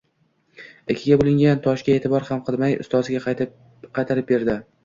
Ikkiga 0.93 1.17
boʻlingan 1.23 1.61
toshga 1.67 1.93
eʼtibor 1.97 2.25
ham 2.31 2.43
qilmay, 2.49 2.75
ustoziga 2.87 3.23
qaytarib 3.31 4.29
berdi 4.35 4.61